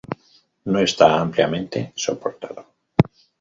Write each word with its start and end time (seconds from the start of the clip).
No 0.65 0.79
está 0.79 1.19
ampliamente 1.21 1.93
soportado. 1.95 2.65